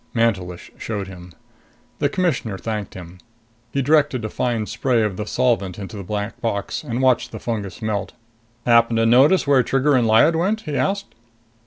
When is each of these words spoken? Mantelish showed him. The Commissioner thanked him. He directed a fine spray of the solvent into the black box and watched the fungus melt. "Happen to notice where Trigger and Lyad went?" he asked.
Mantelish 0.15 0.71
showed 0.79 1.07
him. 1.07 1.31
The 1.99 2.09
Commissioner 2.09 2.57
thanked 2.57 2.95
him. 2.95 3.19
He 3.71 3.83
directed 3.83 4.25
a 4.25 4.29
fine 4.31 4.65
spray 4.65 5.03
of 5.03 5.15
the 5.15 5.27
solvent 5.27 5.77
into 5.77 5.95
the 5.95 6.01
black 6.01 6.41
box 6.41 6.83
and 6.83 7.03
watched 7.03 7.31
the 7.31 7.39
fungus 7.39 7.83
melt. 7.83 8.13
"Happen 8.65 8.95
to 8.95 9.05
notice 9.05 9.45
where 9.45 9.61
Trigger 9.61 9.93
and 9.93 10.07
Lyad 10.07 10.35
went?" 10.35 10.61
he 10.61 10.75
asked. 10.75 11.13